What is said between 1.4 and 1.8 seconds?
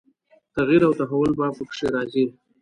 په